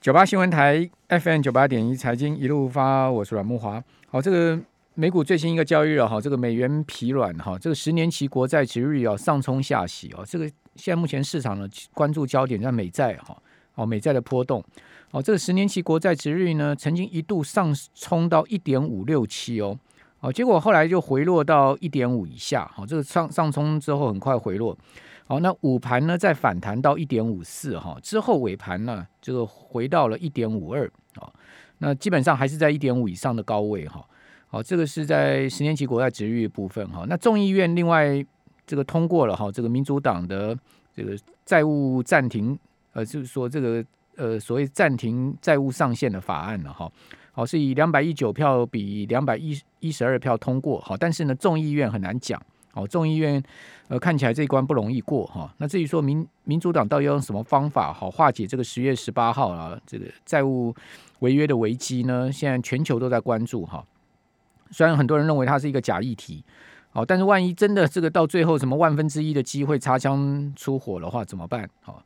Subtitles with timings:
[0.00, 3.84] 九八新闻台 FM 九八点一财经一路发，我是阮木华。
[4.08, 4.58] 好，这个
[4.94, 13.36] 美股最新一个交易日哈，这个美元疲软哈，这个十年期国债值率啊上冲下洗哦，这个现在目前市场的关注焦点在美债哈，
[13.74, 14.64] 哦美债的波动，
[15.10, 19.78] 哦这个十年期国债值率呢曾经一度上冲到一点五六七哦，
[20.20, 24.74] 哦结果后来就回落到一点五以下，好这个上上冲之后很快回落。
[25.30, 30.90] 好，那午盘呢再反弹到一点五四哈，之后尾盘呢这个回到了一点五二
[31.20, 31.32] 啊，
[31.78, 34.04] 那基本上还是在一点五以上的高位哈。
[34.48, 37.04] 好，这个是在十年期国债值率部分哈。
[37.08, 38.20] 那众议院另外
[38.66, 40.58] 这个通过了哈，这个民主党的
[40.92, 42.58] 这个债务暂停，
[42.92, 43.84] 呃，就是说这个
[44.16, 46.90] 呃所谓暂停债务上限的法案了哈。
[47.30, 52.42] 好，是以两百一九票比两百一一十二票通过好，但是呢众议院很难讲。
[52.72, 53.42] 哦，众议院
[53.88, 55.52] 呃看起来这一关不容易过哈。
[55.58, 60.74] 那至于说民民主党到底要用什么方法好化解这个十月十八号啊这个债务
[61.18, 62.30] 违约的危机呢？
[62.30, 63.84] 现在全球都在关注哈。
[64.70, 66.44] 虽然很多人认为它是一个假议题，
[66.90, 71.68] 好，但是万一真的这个到最后什么万分之一的机会擦枪出火的话怎么办？
[71.82, 72.04] 好，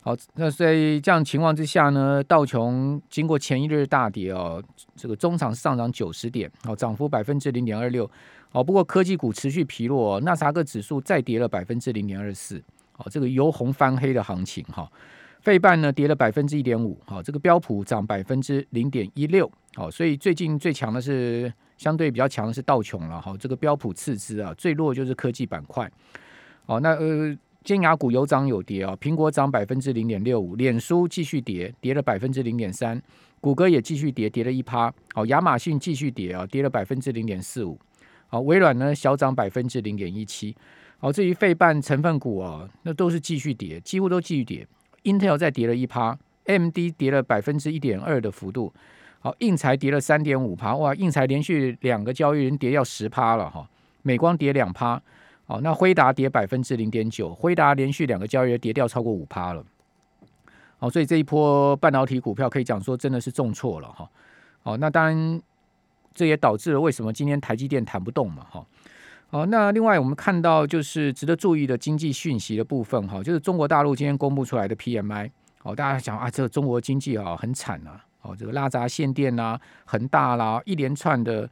[0.00, 4.62] 好，那在这样情况之下呢，道琼经过前一日大跌哦，
[4.96, 8.08] 这个中场上涨九十点，好，涨幅百分之零点二六。
[8.52, 12.62] 哦，不过科技股持续疲弱，纳萨克指数再跌了百分之零点二四。
[12.96, 14.90] 哦，这个由红翻黑的行情哈。
[15.40, 16.98] 费半呢跌了百分之一点五。
[17.04, 19.50] 好，这个标普涨百分之零点一六。
[19.74, 23.36] 好，所以最近最强的是相对比较强的是道琼了哈。
[23.38, 25.90] 这个标普次之啊，最弱就是科技板块。
[26.66, 27.36] 哦，那呃
[27.68, 28.96] 尖牙股有涨有跌啊。
[28.98, 32.98] 苹果涨百分之零点六五，脸书继续跌，跌了百分之零点三。
[33.42, 34.90] 谷歌也继续跌，跌了一趴。
[35.12, 37.78] 好，亚马逊继续跌啊，跌了百分之零点四五。
[38.28, 40.56] 好，微软呢小涨百分之零点一七。
[40.96, 44.66] 好，至于费半成分股啊，那都是继续跌，几乎都继续跌。
[45.04, 48.72] Intel 再跌了一趴，AMD 跌了百分之一点二的幅度。
[49.18, 53.68] 好，印材跌了三点五趴，哇，印材连续两个交易日跌要十趴了哈。
[54.00, 54.98] 美光跌两趴，
[55.48, 59.64] 好，那辉达跌百分之零点九，辉达连续两个交易日跌掉超过五趴了。
[60.78, 64.08] 好，所以这一波半导体股票可以讲说真的是重挫了哈。
[64.62, 65.42] 好，那当然。
[66.14, 68.44] 这也导致了为什么今天台积电弹不动嘛？
[68.50, 68.66] 哈，
[69.30, 81.48] 好，那另外我们看到就是值得注意的经济讯息的部分哈，就是中国大陆今天公布出来的 PMI，好，大家讲啊，这个中国经济啊很惨啊，哦，这个拉闸限电啦、恒大啦，一连串的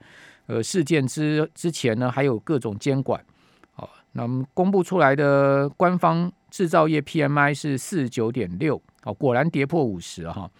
[0.47, 3.25] 呃事件之之前呢，还有各种监管，
[3.77, 10.51] 好，那我们公布出来的官方制造业 PMI 是四十九点六，好，果然跌破五十哈。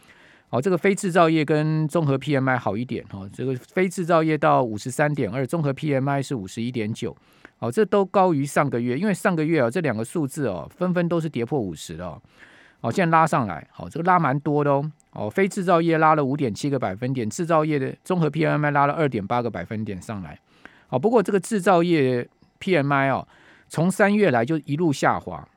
[0.49, 7.15] 好，这个非制造业跟综合 PMI 好一点哈，这个非制造业到五十三点二，综合 PMI 是五十一点九，
[7.59, 12.17] 好，这都高于上个月，因为上个月啊这两个数字哦纷纷都是跌破五十的，
[12.81, 20.39] 好，现在拉上来，好，这个拉蛮多的哦，哦，非制造业拉了五点七个百分点，制造业的综合 PMI 拉了二点八个百分点上来，
[20.87, 22.27] 好，不过这个制造业
[22.61, 23.27] PMI 哦，
[23.69, 25.49] 从三月来就一路下滑，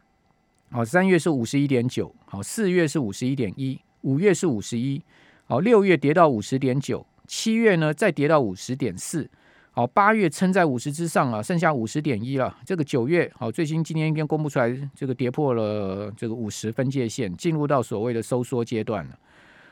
[0.72, 3.80] 好，三月是五十一点九，好，四月是五十一点一。
[4.04, 5.04] 五月是五十一，
[5.46, 9.30] 好，六月跌到五十点九，七月呢再跌到五十点四，
[9.72, 12.56] 好，八月撑在五十之上啊，剩下五十点一了。
[12.66, 19.20] 这个九月，好，最新今天应该公布出来，这个跌破了这个五十分界线，进入到所谓的收缩阶段了。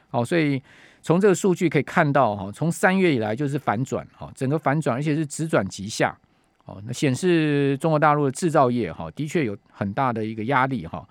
[0.09, 0.61] 好，所以
[1.01, 6.19] 从这个数据可以看到，哈，从三月以来就是反转，哈，整个反转，而且是直转急下，
[6.67, 11.07] 哦，那显示中国大陆的制造业，哈，的确有很大的一个压力，哈。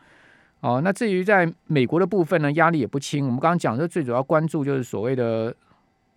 [0.61, 3.25] 哦，那至于在美国的部分呢，压力也不轻。
[3.25, 5.55] 我们刚刚讲的最主要关注就是所谓的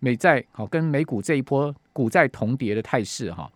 [0.00, 3.50] 美债，好跟美股这一波股债同跌的态势哈。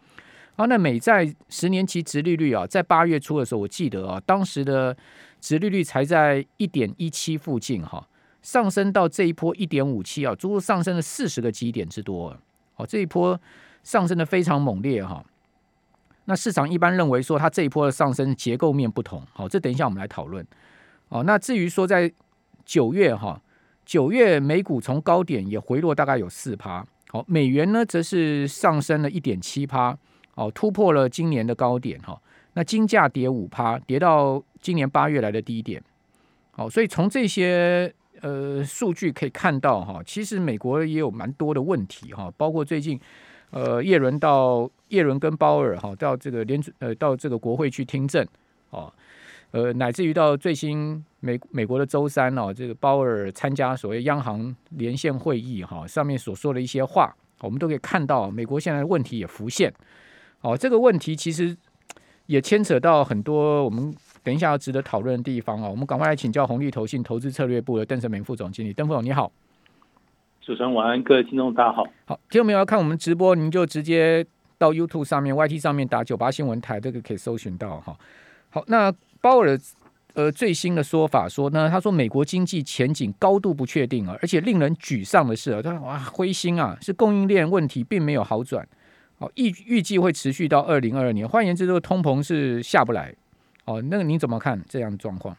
[0.57, 4.97] 好，那美债十年期殖利率啊，在八月初的时候，我记得啊，当时的
[5.41, 8.07] 殖利率才在一点一七附近哈，
[8.41, 12.35] 上升到这一波一点五七啊，足足上升了四十个基点之多。
[12.77, 13.39] 哦，这一波
[13.83, 15.25] 上升的非常猛烈哈。
[16.27, 19.23] 那市场一般认为说，它这一波的上升结构面不同。
[19.33, 20.47] 好，这等一下我们来讨论。
[21.09, 22.11] 哦，那至于说在
[22.65, 23.41] 九月哈，
[23.85, 29.97] 九月美股从高点也回落大概有四趴，好，美元呢则是上升了一点七趴，
[30.35, 32.21] 哦，突破了今年的高点哈。
[32.55, 35.83] 那金价跌五趴，跌到今年八月来的低点，
[36.53, 37.93] 好，所以从这些
[38.23, 42.99] 呃数据可以看到哈，其实美国也有蛮多的问题哈，包括最近
[43.55, 48.27] 呃叶伦到叶伦跟鲍尔哈到这个联呃到这个国会去听证
[48.71, 48.93] 哦。
[49.53, 59.73] 呃，乃至于到最新美美国的周三哦，这个鲍尔参加所谓央行连线会议哈，上面所说的一些话，我们都可以看到，美国现在的问题也浮现。
[60.41, 61.57] 哦，这个问题其实
[62.27, 65.69] 也牵扯到很多我们等一下要值得讨论的地方啊。
[65.69, 69.31] 我们赶快来请教红利投信投资策略部的邓胜明副总经理，邓副总你好。
[70.45, 71.85] 主持人晚安，各位听众大家好。
[72.05, 74.23] 好，听众朋友要看我们直播，您就直接
[74.59, 77.97] 到 YouTube 上面、YT 上面打九八新闻台，这个可以搜寻到哈。
[78.51, 79.59] 好，那鲍尔。
[80.13, 88.65] 呃，最新的说法说呢，他说美国经济前景高度不确定啊，而且令人沮丧的是啊，他哇灰心啊，是供应链问题并没有好转，
[89.19, 91.29] 哦预预计会持续到二零二二年。
[91.29, 93.13] 换言之，这个通膨是下不来。
[93.65, 95.37] 哦，那个你怎么看这样的状况？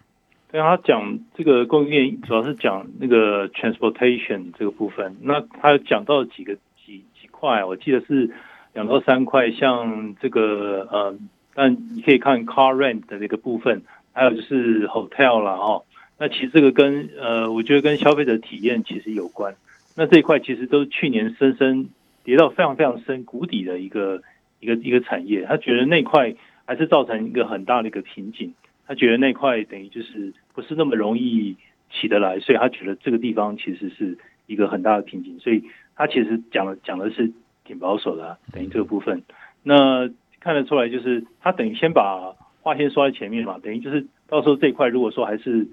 [0.55, 6.55] 对他讲这个供应链主要是讲那个 transportation 这个部分，那他讲到几个
[6.85, 8.31] 几几块，我记得是
[8.73, 11.17] 两到三块，像这个呃，
[11.53, 13.83] 但你可以看 car rent 的这个部分。
[14.13, 15.83] 还有就是 hotel 了哦，
[16.17, 19.53] 那其实这个跟呃，我觉得跟消费者体验其实有关。
[19.97, 21.89] 那这一块其实都是去年深深
[22.23, 24.21] 跌到非常非常深谷底的一个
[24.61, 25.43] 一个一个产业。
[25.43, 28.53] 他觉得那块还是造成一个很大的一个瓶颈。
[28.87, 31.57] 他觉得那块等于就是不是那么容易
[31.91, 34.17] 起得来，所以他觉得这个地方其实是
[34.47, 35.37] 一个很大的瓶颈。
[35.39, 35.63] 所以
[35.95, 37.31] 他其实讲的讲的是
[37.63, 39.21] 挺保守的，等于这个部分。
[39.61, 40.09] 那
[40.39, 42.33] 看得出来就是他等于先把。
[42.65, 45.67] 话先说在前面嘛，等于就是到时候这一块如果说还是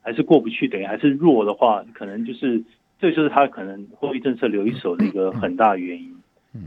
[0.00, 2.64] 还是过不去，等于还是弱的话，可能就是
[2.98, 6.16] 这就是他可能货币政策留一手的一个很大原因。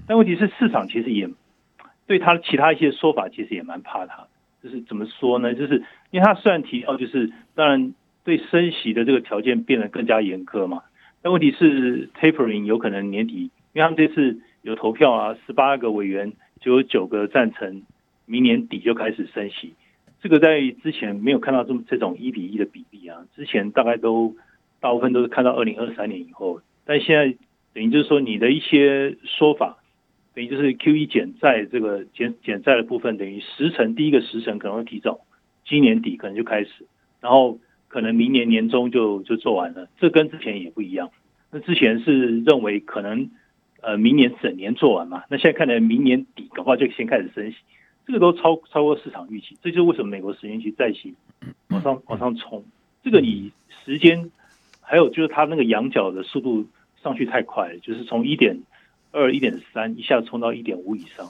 [0.07, 1.29] 但问题是市场其实也
[2.07, 4.27] 对他其他一些说法其实也蛮怕他，
[4.65, 5.53] 就是怎么说呢？
[5.53, 10.81] 就是因为他虽然提到就是当然对升息的这个条件变得更加严苛嘛，
[11.21, 17.83] 但问题是 tapering 有可能年底，因为他们这次有投票啊，十八个委员就有九个赞成。
[18.27, 19.75] 明年底就开始升息，
[20.19, 23.19] 这个在之前没有看到这么这种一比一的比例啊。
[23.35, 24.35] 之前大概都
[24.79, 27.38] 大部分都是看到二零二三年以后，但现在
[27.75, 29.77] 等于就是说你的一些说法，
[30.35, 35.21] 等于就是 Q E 减债这个减减债的部分，等于十成第一个十成可能会提早，
[35.65, 36.85] 今年底可能就开始，
[37.21, 39.87] 然后可能明年年中就就做完了。
[39.97, 41.09] 这跟之前也不一样，
[41.51, 43.31] 那之前是认为可能
[43.81, 47.57] 呃明年整年做完嘛，那现在看来明年底的话就先开始升息。
[48.05, 51.15] 这个都超超过市场预期，这就是为什么美国十年期债息
[51.69, 52.63] 往上往上冲。
[53.03, 53.51] 这个你
[53.83, 54.29] 时间
[54.81, 56.67] 还有就是它那个仰角的速度
[57.01, 58.59] 上去太快了，就是从一点
[59.15, 61.29] 二、一点三一下冲到一点五以上，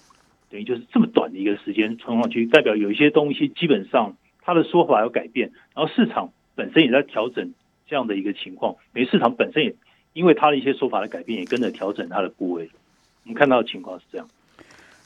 [0.49, 7.53] 等于就是这么短的一个时间冲上去，代表有一些东西基本上它的说法有改变，然后市场本身也在调整
[7.87, 9.75] 这样的一个情况，美市场本身也
[10.13, 12.69] 因为它的一些说法的改变，也跟着调整它的部位。
[13.23, 14.27] 我们看到的情况是这样。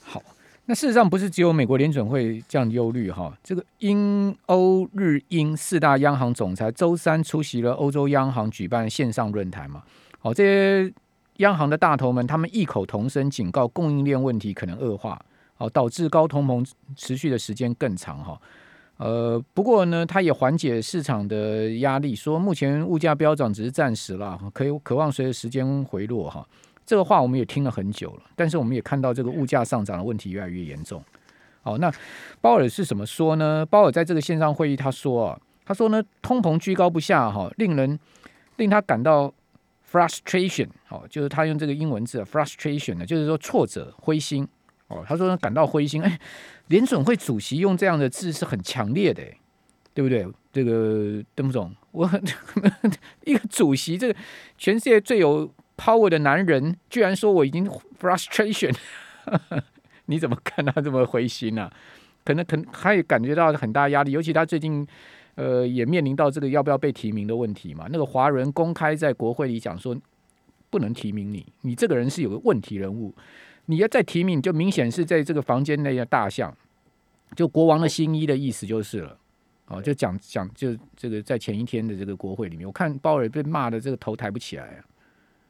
[0.02, 0.22] 好。
[0.66, 9.81] 那事实上不是只有美国联准会这样忧虑哈，这个英欧日英四大央行总裁周三出席了欧洲央行举办线上论坛嘛，
[10.20, 10.94] 好，这些
[11.40, 15.20] 央行的大头们他们异口同声警告供应链问题可能恶化，
[15.56, 16.66] 好导致高通膨
[16.96, 18.40] 持续的时间更长哈，
[18.98, 26.46] 呃，不过呢，它也缓解市场的压力，说目前物价飙涨只是暂时了，可以渴望随着时间回落哈。
[26.86, 31.02] 这个话我们也听了很久了，但是我们也看到这个物价上涨的问题越来越严重。
[31.62, 31.90] 好，那
[32.42, 33.66] 鲍尔是怎么说呢？
[33.66, 37.98] 鲍尔在这个线上会议他说啊，他说呢，通膨居高不下哈，令人
[38.58, 39.32] 令他感到
[39.92, 40.68] frustration。
[40.90, 44.48] 哦，就是他用这个英文字 frustration 呢，就是说挫折、灰心。
[44.88, 46.02] 哦，他说，感到灰心。
[46.02, 46.20] 哎，
[46.68, 49.24] 联准会主席用这样的字是很强烈的，
[49.94, 50.28] 对不对？
[50.52, 52.10] 这个邓总，我
[53.24, 54.16] 一个主席，这个
[54.58, 55.54] 全世界最有。
[55.80, 57.66] power 的男人居然说我已经
[57.98, 58.76] frustration，
[60.08, 61.72] 你怎么看他这么灰心呢？
[62.26, 64.86] 可能可能他也感觉到很大压力，尤其他最近
[65.40, 67.88] 呃也面临到这个要不要被提名的问题嘛。
[67.90, 69.96] 那个华人公开在国会里讲说
[70.69, 73.16] 不能提名你，你这个人是有个问题人物，
[73.68, 76.54] 你要再提名就明显是在这个房间内的大象，
[77.38, 79.18] 就国王的新衣的意思就是了。
[79.72, 84.80] 哦，就讲讲就这个在前一天的这个国会里面，我看鲍尔被骂的这个头抬不起来啊。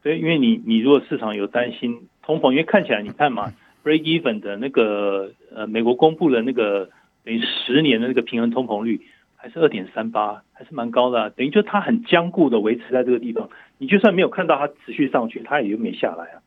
[0.02, 3.50] 对，因为你你如果市场有担心通膨，因为看起来你看嘛
[3.82, 6.90] ，break even 的那个呃美国公布了那个
[7.24, 9.00] 等于十年的那个平衡通膨率
[9.40, 13.48] 还是二点三八，还是蛮高的，等于就它很坚固的维持在这个地方。
[13.78, 16.42] 你就算没有看到它持续上去，它也就没下来啊。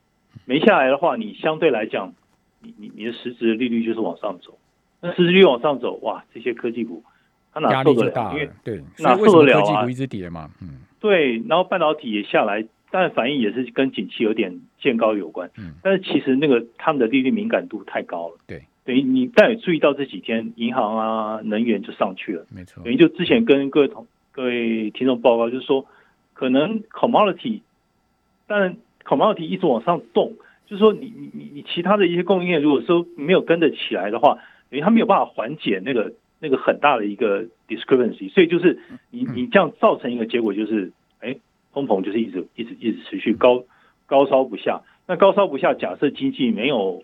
[0.46, 2.14] 没下来的话，你相对来讲，
[2.62, 4.58] 你你你的实质利率就是往上走。
[5.02, 7.04] 那实质率往上走，哇，这些科技股
[7.52, 8.32] 它哪受得了？
[8.34, 9.62] 因为对，哪受得了啊？
[9.62, 12.66] 科技股一直跌嘛，嗯，对，然后半导体也下来。
[12.96, 25.86] 但反应也是跟景气有点见高有关，嗯，但是其实那个他们的利率敏感度太高了，对，等于你但也注意到这几天银行啊、能源就上去了，没错，等于就之前跟各位同各位听众报告，就是说
[26.34, 27.62] 可能 commodity，
[28.48, 30.34] 但 commodity 一直往上动，
[30.66, 38.80] 就是说你你你你其他的一些供应链如果说没有跟得起来的话，等于它没有办法缓解那个那个很大的一个 discrepancy，所以就是
[39.12, 41.38] 你你这样造成一个结果就是，哎，
[41.74, 43.64] 通膨就是一直一直一直持续高
[44.06, 44.82] 高烧不下。
[45.06, 47.04] 那高烧不下，假设经济没有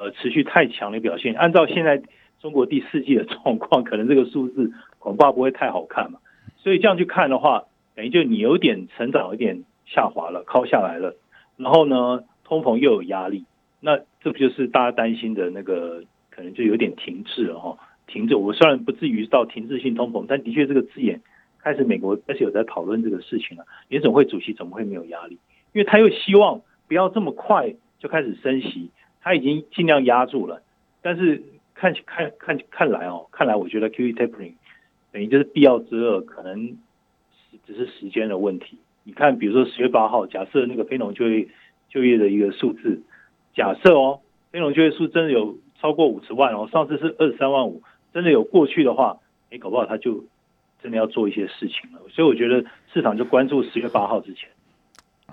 [0.00, 2.02] 呃持续太强的表现，按照现在
[2.40, 6.18] 中国第四季的状况，可能这个数字恐怕不会太好看嘛。
[6.56, 11.16] 所以这样去看的话，等于就你有点成长有点下滑了，靠下来了。
[11.56, 13.44] 然后呢，通膨又有压力，
[13.80, 17.78] 那这不就是大家担心的那个可能就有点停滞了哈。
[18.06, 21.20] 停滞，我虽然不至于到停滞性通膨，但的确这个字眼
[21.60, 23.64] 开始美国开始有在讨论这个事情了。
[23.88, 25.38] 联总会主席怎么会没有压力？
[25.72, 28.90] 因为他又希望不要这么快就开始升息，
[29.22, 30.60] 他已经尽量压住了。
[31.00, 31.42] 但是
[31.74, 34.54] 看看看看来哦，看来我觉得 QE tapering
[35.10, 36.76] 等于就是必要之恶，可能
[37.66, 38.78] 只是时间的问题。
[39.04, 41.48] 你看，比如说十月八号，假设那个非农就业
[41.88, 43.02] 就业的一个数字，
[43.54, 47.82] 假设哦，非农就业数真的有超过五十万哦，上次是二十三万五。
[48.14, 49.18] 真的有过去的话，
[49.50, 50.24] 哎，搞不好他就
[50.82, 52.00] 真的要做一些事情了。
[52.10, 54.50] 所以我觉得市场就关注十月八号之前。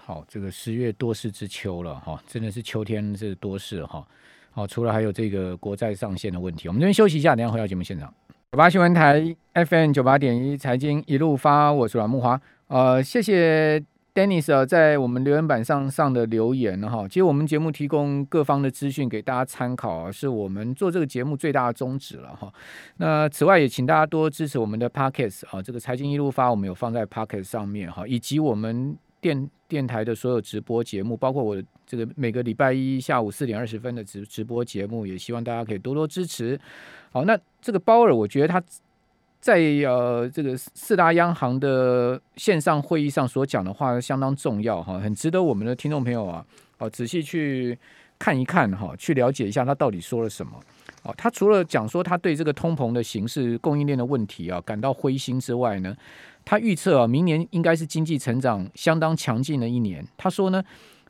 [0.10, 4.04] 好，这个十月多事之秋了哈，真的是秋天是多事哈。
[4.50, 8.12] 好，除了还有这个国债上限的问题，我们这边休息一下，等下回到节目现场。
[8.51, 9.24] 九八新闻台
[9.54, 12.42] FM 九八点一财经一路发，我是阮木华。
[12.70, 13.84] 呃，谢谢。
[14.16, 22.51] Dennis 啊，在我们留言板上上的留言哈，其实我们节目提供各方的资讯给大家参考，是我们做这个节目最大的宗旨了哈。
[22.98, 36.59] 那此外也请大家多支持我们的 Pockets 啊，这个财经一路发我们有放在 Pockets 上面哈，以及我们电电台的所有直播节目，包括我这个每个礼拜一下午四点二十分的直直播节目，也希望大家可以多多支持。
[37.11, 38.63] 好，那这个鲍尔，我觉得他。
[39.41, 46.45] 在呃这个四大央行的线上会议上所讲的话相当重要哈，很值得我们的听众朋友啊，
[46.77, 47.79] 好仔细去
[48.19, 50.59] 看一看哈，去了解一下他到底说了什么。
[51.03, 55.95] 哦，他除了讲说他对这个通膨的形势、供应链的问题啊感到灰心之外呢，
[56.43, 60.05] 他预测啊明年应该是经济成长相当强劲的一年。
[60.17, 60.61] 他说呢，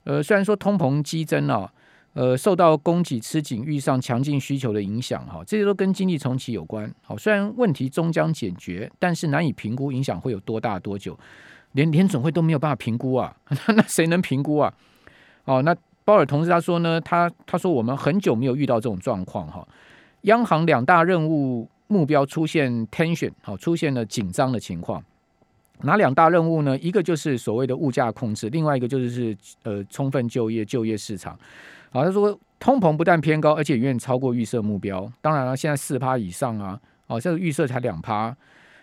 [0.03, 1.73] 呃虽然说通膨激增啊。
[2.13, 6.91] 呃，受到供给吃紧遇上强劲需求的影响，哈，这些都跟经济重启有关。
[7.03, 11.17] 好，虽然问题终将解决，但是难以评估影响会有多大多久，
[11.73, 13.37] 连联总会都没有办法评估啊，
[13.77, 14.73] 那谁能评估啊？
[15.45, 15.73] 哦，那
[16.09, 19.67] 鲍尔同时他说呢，他他说我们很久没有遇到这种状况，哈，
[20.21, 25.03] 央行两大任务目标出现 tension，好，出现了紧张的情况。
[25.81, 26.75] 哪两大任务呢？
[26.79, 31.37] 一个就是所谓的物价控制，另外一个就是是呃充分就业，就业市场。
[31.91, 35.07] 好，他说通膨不但偏高，而且远远超过预设目标。
[35.21, 38.35] 当然了，现在四趴以上啊，哦，这个预设才两趴，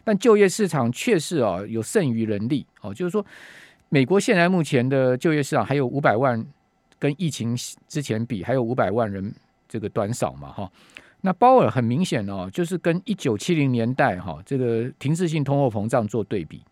[0.05, 2.65] 但就业市场确实啊有剩余人力。
[2.83, 3.27] 哦，就是说，
[3.89, 6.47] 美国现在目前的就业市场还有五百万，
[6.99, 7.57] 跟疫情
[7.89, 9.35] 之前比还有五百万人
[9.69, 10.71] 这个短少嘛，哈。
[11.21, 16.63] 那鲍尔很明显哦，就是跟一九七零年代哈这个停滞性通货膨胀做对比。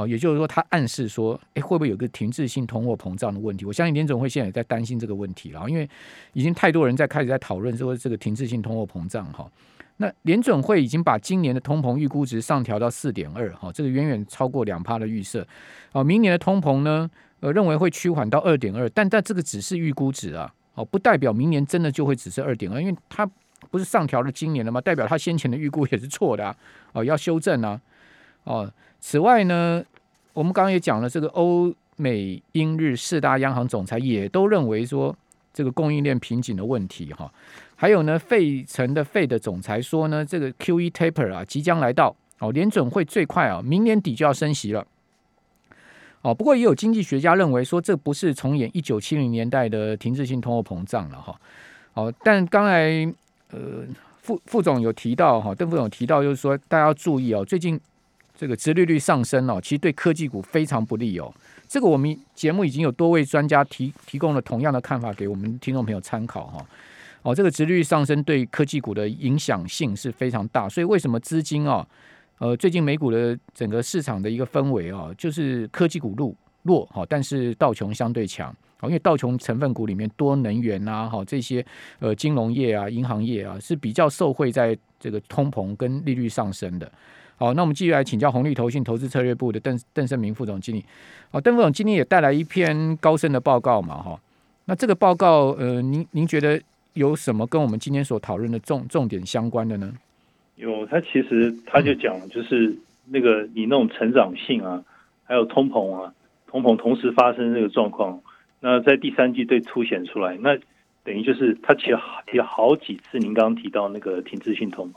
[0.00, 3.64] 哦，也就是说，他暗示说，哎，会不会有个停滞性通货膨胀的问题？
[3.64, 5.90] 我相信联总会现在也在担心这个问题了，因为
[6.34, 9.50] 已经太多人在开始在讨论说这个停滞性通货膨胀哈。
[9.96, 15.44] 那联准会已经把今年的通膨预估值上调到四点二，哈，这个远远超过两趴的预设。
[15.90, 23.28] 哦，明年的通膨呢，呃，认为会趋缓到二点二，但但这个只是预估值啊，哦，不代表明年真的就会只是二点二，因为它
[23.70, 24.80] 不是上调了今年了吗？
[24.80, 26.56] 代表它先前的预估也是错的啊，
[26.92, 27.80] 哦，要修正啊，
[28.44, 28.72] 哦。
[29.00, 29.84] 此外呢，
[30.32, 35.16] 我们刚刚也讲了，这个欧美英日四大央行总裁也都认为说，
[35.52, 37.32] 这个供应链瓶颈的问题哈。
[37.76, 44.84] 还有呢，费城的费的总裁说呢，这个 Q E taper 啊即将来到哦，联准会最快啊明年底就要升息了。
[46.22, 51.38] 哦，不过也有经济学家认为说，这不是重演一九七零年代的停滞性通货膨胀了哈。
[51.94, 53.12] 哦，但刚才
[53.50, 53.84] 呃
[54.20, 57.80] 副副总有提到哈，邓副总提到就是说，大家要注意哦，最近。
[58.40, 61.28] 这个殖利率上升哦，其实对科技股非常不利哦。
[61.66, 66.64] 这个我们节目已经有多位专家提提供了同样的看法给我们听众朋友参考哈。
[67.22, 71.84] 哦，这个殖利率上升对科技股的影响性是非常大，所以为什么资金啊，
[72.38, 81.64] 呃，最近美股的整个市场的一个氛围啊，就是科技股弱弱哈，但是道琼相对强，因为道琼成分股里面多能源啊，哈这些
[81.98, 86.90] 呃金融业啊、银行业啊是比较受惠在这个通膨跟利率上升的。
[87.36, 90.84] 好，那我们继续来请教红利投信投资策略部的邓邓胜明副总经理。
[91.30, 94.20] 好，邓副总今天也带来一篇高深的报告嘛，哈。
[94.66, 96.60] 那这个报告，呃，您您觉得
[96.92, 99.92] 有什么跟我们今天所讨论的重重点相关的呢？
[100.58, 104.82] 有，他其实他就讲，就是那个你那种成长性啊，
[105.24, 106.12] 还有通膨啊，
[106.46, 108.20] 通膨同时发生这个状况，
[108.60, 110.58] 那在第三季对凸显出来，那
[111.04, 114.96] 等于就是他提了提了好几次，您刚刚提到那个停滞性通膨。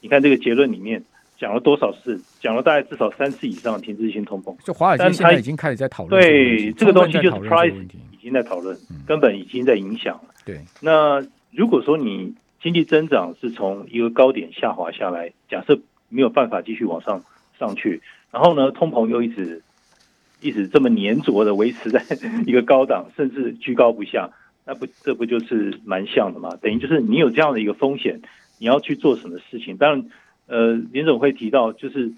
[0.00, 1.02] 你看这个结论里面
[1.38, 4.54] 讲了多少次，讲了大概至少三次以上的停滞性通膨。
[4.64, 7.74] 就华尔街现在已经开始在讨论对这个东西就是 price
[8.12, 8.76] 已经在讨论，
[9.06, 10.34] 根本已经在影响了。
[10.44, 17.22] 对，那如果说你经济增长是从一个高点下滑下来，假设没有办法继续往上
[17.58, 19.62] 上去，然后呢，通膨又一直
[20.40, 22.04] 一直这么粘着的维持在
[22.46, 24.30] 一个高档， 甚至居高不下，
[24.66, 26.56] 那不这不就是蛮像的嘛？
[26.56, 28.20] 等于就是你有这样的一个风险，
[28.58, 29.78] 你要去做什么事情？
[29.78, 30.10] 当然，
[30.46, 32.12] 呃，林总会提到就是，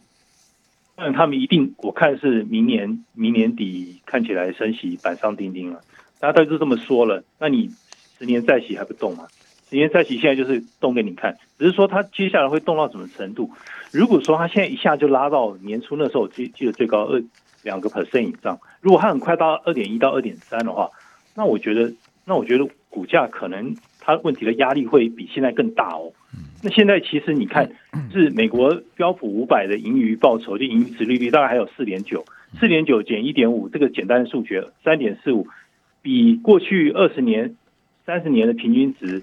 [0.97, 5.83] 但他们一定，我看是明年明年底看起来升息板上钉钉了，
[6.19, 7.71] 大家都这么说了，那你
[8.19, 9.29] 十年再息还不动吗？
[9.73, 13.51] 十年再息现在就是动给你看，只是说它接下来会动到什么程度？
[13.91, 17.21] 如果说它现在一下就拉到年初那时候记记得最高二。
[17.65, 20.91] 两个 percent 以上，如果它很快到二点一到二点三的话，
[21.37, 21.93] 那我觉得，
[22.25, 26.13] 那我觉得股价可能它问题的压力会比现在更大哦。
[26.61, 27.71] 那现在其实你看，
[28.13, 32.25] 是美国标普五百的盈余报酬，就盈余值利率大概还有四点九，
[32.59, 35.47] 四点九减一点五，这个简单的数学三点四五，
[36.03, 37.55] 比过去二十年、
[38.05, 39.23] 三十年的平均值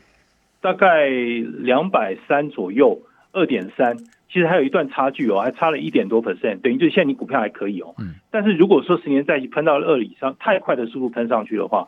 [0.62, 3.02] 大概两百三左右，
[3.32, 3.98] 二点三。
[4.32, 7.96] 其实还有一段差距哦，还差了一点多 percent，等于就是现在你股票还可以哦。
[7.98, 8.16] 嗯。
[8.30, 11.88] 但是如果说十年债息喷到二以上，太快的速度喷上去的话，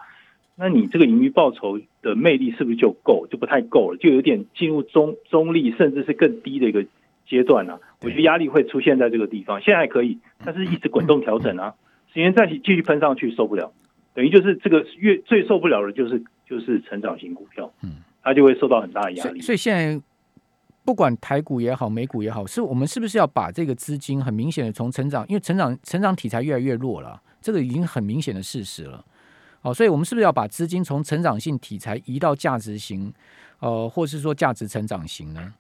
[0.56, 3.28] 那你这个盈余报酬的魅力是不是就够？
[3.30, 6.84] 就不太够了，就有点进入中中立，甚至是更低的一个
[7.28, 7.80] 阶段了。
[8.02, 9.62] 我觉得压力会出现在这个地方。
[9.62, 11.76] 现在还可以，但是一直滚动调整啊。
[12.12, 13.72] 十年债息继续喷上去受不了，
[14.16, 19.42] 等于就是这个越最受不了的就是就是成长型股票，嗯，它就会受到很大的压力。
[19.42, 20.02] 所以现在。
[20.84, 29.06] 不管台股也好，美股也好，是我们是不是要把这个资金很明显的从成长，因为成长成长题材越来越弱了，这个已经很明显的事实了。
[29.62, 33.14] 好，所以我们是不是要把资金从成长性题材移到价值型，
[33.60, 35.54] 呃，或是说价值成长型呢？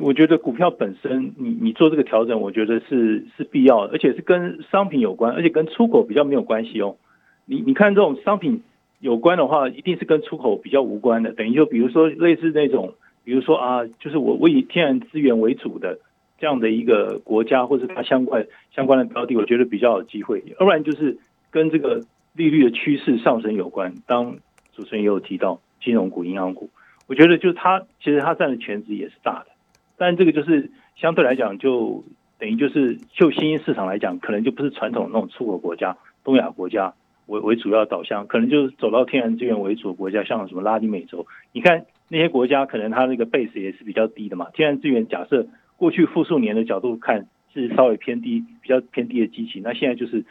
[0.00, 6.96] 我觉得股票本身，你你做这个调整，我觉得是是必要的，而且是跟商品有关，而且跟出口比较没有关系哦。
[7.44, 8.62] 你你看这种商品
[9.02, 12.94] 有关的话，一定是跟出口比较无关的，等于就比如说类似那种。
[13.24, 16.00] 比如说啊，就是我我以天然资源为主的
[16.40, 20.42] 这样的一个国家，或者它相关相关的标的，我觉得比较有机会。
[20.58, 21.16] 要不然就是
[21.48, 22.02] 跟这个
[22.34, 23.94] 利率的趋势上升有关。
[24.08, 24.38] 当
[24.72, 26.68] 主持人也有提到金融股、银行股，
[27.06, 29.52] 我觉得就是它其实它占的权值也是大的。
[29.96, 32.02] 但这个就是相对来讲，就
[32.40, 36.92] 等于就是就新兴市场来讲，可能就不是传统那种出口国家、东亚国家
[37.32, 41.84] 为为主要导向，可能就是走到天然资源为主的国家，像什么拉丁美洲，你看。
[42.08, 45.46] 那些国家可能它那个 base 也是比较低的嘛，天然资源假设
[45.78, 50.26] 过去复数年的角度看是稍微偏低，比较偏低的机器，那现在就是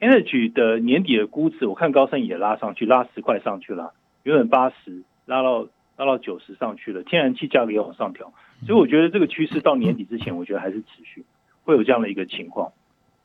[0.00, 3.92] energy 的年底的估值，我看高盛也拉上去，拉十块上去了，
[4.22, 5.68] 原本八十拉到
[5.98, 8.32] 拉到九十上去了，天然气价格也往上调，
[8.66, 11.26] 所以我觉得这个趋势到年底之前，我觉得还是持续
[11.64, 12.72] 会有这样的一个情况。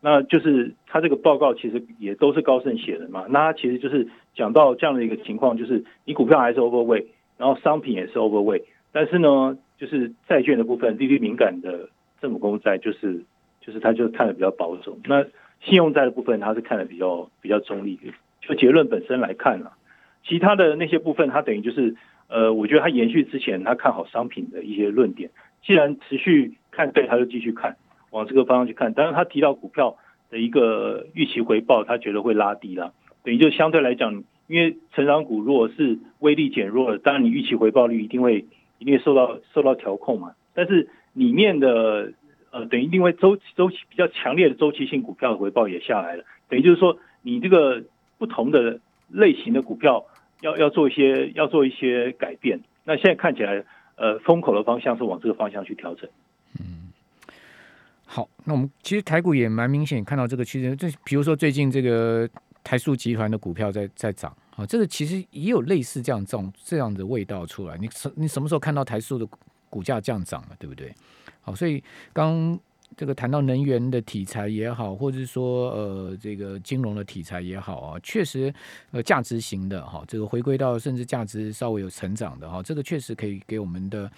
[0.02, 7.06] 那就是他这个报告其实也都是高盛写的嘛，那他其实就是讲到这样的一个情况，就是你股票还是 overweight。
[7.38, 11.88] 然后商品也是 overweight，但是呢，就是债券的部分，利率敏感的
[12.20, 13.24] 政府公债，就是
[13.62, 14.98] 就是他就看的比较保守。
[15.06, 15.24] 那
[15.62, 18.00] 信用债的部分，他是看的比较比较中立。
[18.42, 19.74] 就结论本身来看啊，
[20.24, 21.96] 其他的那些部分，它等于就是
[22.28, 25.30] 呃，我觉得它延续之前他看好商品的一些论点。
[25.64, 27.78] 既然持续看对，他就继续看，
[28.12, 28.94] 往这个方向去看。
[28.94, 29.98] 当然，他提到股票
[30.30, 32.94] 的一个预期回报，他觉得会拉低了，
[33.24, 34.24] 等于就相对来讲。
[34.48, 38.46] 因为成长股如果是威力减弱了，当然你预期回报率一定会
[38.80, 40.36] 一定会受到受到调控嘛。
[40.54, 42.14] 但是里面的
[42.50, 47.84] 呃，等于因为周周期比较强烈的周期性股票的回报也下来了，等于就是说你这个
[48.18, 50.06] 不同的类型的股票
[50.40, 52.62] 要要做一些要做一些改变。
[52.86, 53.66] 那现在看起来，
[53.98, 56.10] 呃，风口的方向是往这个方向去调整。
[58.08, 62.28] 好，那我们其实台股也蛮明显看到这个趋势，就比如说最近这个。
[62.64, 67.78] 台塑集团的股票在在涨啊，这个其实也有类似这样这种这样的味道出来。
[67.78, 69.26] 你什你什么时候看到台塑的
[69.70, 70.94] 股价这样涨了，对不对？
[71.40, 72.60] 好，所以刚。
[72.96, 78.54] 这个谈到能源的题材也好，或者是说呃这个金融的题材也好啊，确实
[78.92, 84.10] 呃价值型的哈，这个回归到甚至价值稍微有成长的哈，这个确实可以给我们的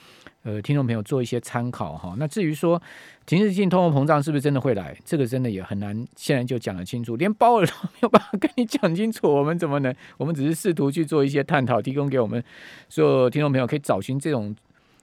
[0.43, 2.15] 呃听众朋友做一些参考哈。
[2.17, 2.81] 那至于说
[3.25, 9.93] 停滞性通货膨胀是不是真的会来，这个真的也很难现在就讲得清楚，连鲍尔都没有办法 跟你讲清楚，我们怎么能？
[10.17, 12.41] 我们只是试图去做一些探讨，提供给我们
[12.87, 14.55] 所有听众朋友可以找寻这种。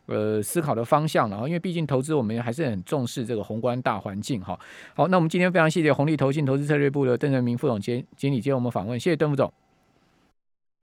[0.06, 4.58] 呃，思考的方向了，因为毕竟投资我们还是很重视这个宏观大环境哈。
[4.94, 9.52] 好，那我们今天非常谢谢红利投信投资策略部的邓仁明副总监经理接我们访问，谢谢邓副总。